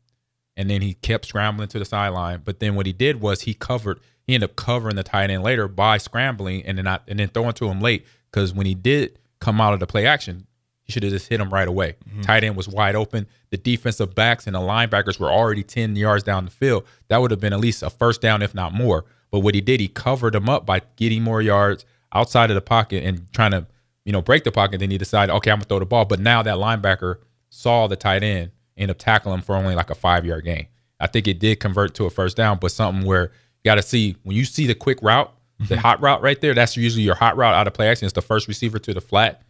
and 0.55 0.69
then 0.69 0.81
he 0.81 0.93
kept 0.93 1.25
scrambling 1.25 1.67
to 1.69 1.79
the 1.79 1.85
sideline. 1.85 2.41
But 2.43 2.59
then 2.59 2.75
what 2.75 2.85
he 2.85 2.93
did 2.93 3.21
was 3.21 3.41
he 3.41 3.53
covered. 3.53 3.99
He 4.25 4.35
ended 4.35 4.51
up 4.51 4.55
covering 4.55 4.95
the 4.95 5.03
tight 5.03 5.29
end 5.29 5.43
later 5.43 5.67
by 5.67 5.97
scrambling 5.97 6.63
and 6.65 6.77
then 6.77 6.85
not, 6.85 7.03
and 7.07 7.19
then 7.19 7.27
throwing 7.27 7.53
to 7.53 7.67
him 7.67 7.81
late 7.81 8.05
because 8.31 8.53
when 8.53 8.65
he 8.65 8.73
did 8.73 9.19
come 9.39 9.59
out 9.59 9.73
of 9.73 9.79
the 9.79 9.87
play 9.87 10.05
action, 10.05 10.47
he 10.83 10.91
should 10.91 11.03
have 11.03 11.11
just 11.11 11.29
hit 11.29 11.39
him 11.39 11.49
right 11.49 11.67
away. 11.67 11.95
Mm-hmm. 12.09 12.21
Tight 12.21 12.43
end 12.43 12.55
was 12.55 12.67
wide 12.67 12.95
open. 12.95 13.25
The 13.51 13.57
defensive 13.57 14.13
backs 14.13 14.47
and 14.47 14.55
the 14.55 14.59
linebackers 14.59 15.19
were 15.19 15.31
already 15.31 15.63
10 15.63 15.95
yards 15.95 16.23
down 16.23 16.45
the 16.45 16.51
field. 16.51 16.85
That 17.07 17.17
would 17.17 17.31
have 17.31 17.39
been 17.39 17.53
at 17.53 17.59
least 17.59 17.83
a 17.83 17.89
first 17.89 18.21
down, 18.21 18.41
if 18.41 18.53
not 18.53 18.73
more. 18.73 19.05
But 19.31 19.39
what 19.39 19.55
he 19.55 19.61
did, 19.61 19.79
he 19.79 19.87
covered 19.87 20.35
him 20.35 20.49
up 20.49 20.65
by 20.65 20.81
getting 20.97 21.23
more 21.23 21.41
yards 21.41 21.85
outside 22.13 22.51
of 22.51 22.55
the 22.55 22.61
pocket 22.61 23.03
and 23.03 23.31
trying 23.33 23.51
to, 23.51 23.65
you 24.05 24.11
know, 24.11 24.21
break 24.21 24.43
the 24.43 24.51
pocket. 24.51 24.79
Then 24.79 24.91
he 24.91 24.97
decided, 24.97 25.33
okay, 25.33 25.51
I'm 25.51 25.57
gonna 25.57 25.65
throw 25.65 25.79
the 25.79 25.85
ball. 25.85 26.05
But 26.05 26.19
now 26.19 26.43
that 26.43 26.57
linebacker 26.57 27.17
saw 27.49 27.87
the 27.87 27.95
tight 27.95 28.21
end, 28.21 28.51
end 28.77 28.91
up 28.91 28.97
tackling 28.97 29.35
him 29.35 29.41
for 29.41 29.55
only 29.55 29.75
like 29.75 29.89
a 29.89 29.95
five 29.95 30.25
yard 30.25 30.43
gain. 30.43 30.67
I 30.99 31.07
think 31.07 31.27
it 31.27 31.39
did 31.39 31.59
convert 31.59 31.95
to 31.95 32.05
a 32.05 32.09
first 32.09 32.35
down, 32.37 32.59
but 32.59 32.71
something 32.71 33.05
where 33.05 33.31
you 33.63 33.69
got 33.69 33.75
to 33.75 33.81
see 33.81 34.17
when 34.23 34.35
you 34.35 34.45
see 34.45 34.67
the 34.67 34.75
quick 34.75 34.99
route, 35.01 35.33
the 35.59 35.65
mm-hmm. 35.65 35.81
hot 35.81 36.01
route 36.01 36.21
right 36.21 36.39
there. 36.41 36.53
That's 36.53 36.75
usually 36.75 37.03
your 37.03 37.15
hot 37.15 37.37
route 37.37 37.53
out 37.53 37.67
of 37.67 37.73
play 37.73 37.87
action. 37.87 38.05
It's 38.05 38.13
the 38.13 38.21
first 38.21 38.47
receiver 38.47 38.79
to 38.79 38.93
the 38.93 39.01
flat 39.01 39.41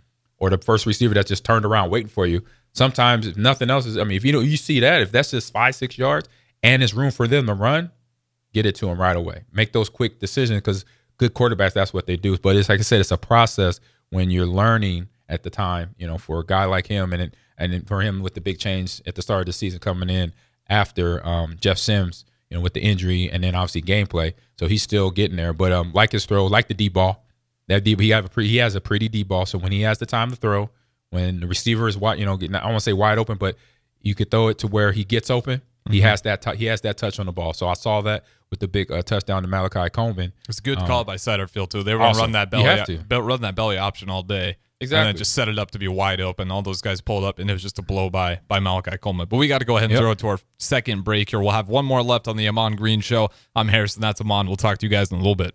or 0.44 0.50
the 0.50 0.58
first 0.58 0.86
receiver 0.86 1.14
that's 1.14 1.30
just 1.30 1.46
turned 1.46 1.64
around 1.64 1.90
waiting 1.90 2.10
for 2.10 2.28
you. 2.28 2.44
Sometimes 2.74 3.26
if 3.26 3.38
nothing 3.38 3.70
else 3.70 3.86
is, 3.86 3.98
I 3.98 4.04
mean, 4.04 4.18
if 4.18 4.26
you 4.26 4.34
know 4.34 4.42
you 4.42 4.58
see 4.58 4.82
that, 4.82 5.02
if 5.02 5.10
that's 5.10 5.32
just 5.32 5.54
five, 5.54 5.74
six 5.74 5.98
yards 5.98 6.28
and 6.62 6.84
it's 6.84 6.94
room 6.94 7.12
for 7.12 7.30
them 7.30 7.48
to 7.48 7.54
run, 7.54 7.90
get 8.54 8.66
it 8.66 8.76
to 8.76 8.88
them 8.88 9.00
right 9.00 9.16
away. 9.16 9.46
Make 9.54 9.72
those 9.72 9.88
quick 9.88 10.20
decisions 10.20 10.58
because 10.58 10.84
good 11.18 11.34
quarterbacks, 11.34 11.72
that's 11.72 11.94
what 11.94 12.08
they 12.08 12.18
do. 12.18 12.38
But 12.38 12.58
it's 12.58 12.68
like 12.68 12.82
I 12.82 12.84
said, 12.84 13.00
it's 13.00 13.12
a 13.12 13.18
process 13.18 13.80
when 14.10 14.32
you're 14.32 14.46
learning 14.46 15.08
at 15.30 15.44
the 15.44 15.50
time, 15.50 15.96
you 15.98 16.06
know, 16.06 16.18
for 16.18 16.42
a 16.42 16.46
guy 16.46 16.66
like 16.66 16.88
him 16.88 17.14
and 17.14 17.34
and 17.58 17.88
for 17.88 18.02
him 18.02 18.22
with 18.22 18.34
the 18.34 18.42
big 18.42 18.60
change 18.60 19.02
at 19.08 19.16
the 19.16 19.22
start 19.22 19.40
of 19.40 19.46
the 19.46 19.54
season 19.54 19.80
coming 19.80 20.10
in 20.10 20.34
after 20.68 21.26
um, 21.26 21.56
Jeff 21.58 21.78
Sims, 21.78 22.26
you 22.50 22.58
know, 22.58 22.62
with 22.62 22.74
the 22.74 22.82
injury 22.82 23.32
and 23.32 23.46
then 23.46 23.56
obviously 23.56 23.82
gameplay. 23.82 24.34
So 24.60 24.68
he's 24.68 24.84
still 24.84 25.10
getting 25.10 25.38
there. 25.38 25.54
But 25.54 25.72
um, 25.72 25.94
like 25.94 26.12
his 26.12 26.26
throw, 26.26 26.48
like 26.48 26.68
the 26.68 26.74
D 26.74 26.90
ball, 26.90 27.23
that 27.68 27.84
deep, 27.84 28.00
he 28.00 28.10
have 28.10 28.26
a 28.26 28.30
pre, 28.30 28.48
he 28.48 28.58
has 28.58 28.76
a 28.76 28.82
pretty 28.82 29.08
deep 29.08 29.28
ball. 29.28 29.46
So 29.46 29.58
when 29.58 29.72
he 29.72 29.82
has 29.82 30.00
the 30.00 30.06
time 30.06 30.30
to 30.30 30.36
throw, 30.36 30.70
when 31.10 31.40
the 31.40 31.48
receiver 31.48 31.88
is 31.88 31.98
wide, 31.98 32.20
you 32.20 32.26
know, 32.26 32.38
getting, 32.38 32.56
I 32.56 32.66
want 32.66 32.78
to 32.78 32.82
say 32.82 32.94
wide 32.94 33.18
open, 33.18 33.38
but 33.38 33.56
you 34.02 34.16
could 34.16 34.32
throw 34.32 34.50
it 34.50 34.58
to 34.60 34.68
where 34.68 34.92
he 34.92 35.04
gets 35.04 35.30
open. 35.30 35.60
Mm-hmm. 35.60 35.94
He 35.94 36.02
has 36.02 36.22
that 36.24 36.42
t- 36.42 36.56
he 36.56 36.66
has 36.66 36.82
that 36.82 36.98
touch 36.98 37.20
on 37.20 37.26
the 37.26 37.32
ball. 37.32 37.54
So 37.54 37.68
I 37.68 37.74
saw 37.74 38.02
that 38.02 38.26
with 38.50 38.60
the 38.60 38.68
big 38.68 38.92
uh, 38.92 39.02
touchdown 39.02 39.42
to 39.42 39.48
Malachi 39.48 39.90
Coleman. 39.90 40.32
It's 40.48 40.60
a 40.60 40.62
good 40.62 40.78
um, 40.80 40.88
call 40.88 41.04
by 41.04 41.16
Satterfield 41.16 41.70
too. 41.70 41.84
They 41.84 41.94
were 41.94 42.02
awesome. 42.02 42.22
run 42.22 42.32
that 42.34 42.50
belly, 42.50 42.64
run 43.10 43.42
that 43.42 43.56
belly 43.56 43.78
option 43.78 44.10
all 44.10 44.24
day. 44.24 44.58
Exactly. 44.80 45.00
And 45.00 45.08
then 45.08 45.18
just 45.18 45.34
set 45.34 45.48
it 45.48 45.58
up 45.58 45.72
to 45.72 45.80
be 45.80 45.88
wide 45.88 46.20
open. 46.20 46.52
All 46.52 46.62
those 46.62 46.82
guys 46.82 47.00
pulled 47.00 47.24
up, 47.24 47.40
and 47.40 47.50
it 47.50 47.54
was 47.54 47.62
just 47.62 47.80
a 47.80 47.82
blow 47.82 48.10
by 48.10 48.40
by 48.48 48.60
Malachi 48.60 48.98
Coleman. 48.98 49.28
But 49.30 49.38
we 49.38 49.48
got 49.48 49.60
to 49.60 49.66
go 49.66 49.78
ahead 49.78 49.90
and 49.90 49.94
yep. 49.94 50.02
throw 50.02 50.12
it 50.12 50.20
to 50.20 50.28
our 50.28 50.40
second 50.58 51.04
break 51.04 51.30
here. 51.30 51.40
We'll 51.40 51.52
have 51.52 51.70
one 51.70 51.86
more 51.86 52.02
left 52.02 52.28
on 52.28 52.38
the 52.38 52.48
Ahman 52.48 52.76
Green 52.76 53.00
Show. 53.00 53.30
I'm 53.56 53.70
Harrison. 53.70 54.02
That's 54.02 54.20
Ahman. 54.20 54.48
We'll 54.48 54.56
talk 54.56 54.78
to 54.80 54.86
you 54.86 54.90
guys 54.90 55.12
in 55.12 55.18
a 55.18 55.20
little 55.20 55.36
bit. 55.36 55.52